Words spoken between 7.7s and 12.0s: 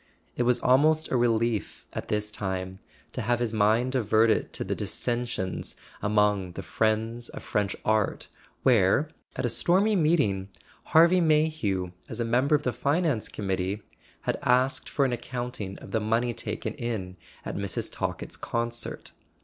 Art," where, at a stormy meeting, Harvey May hew,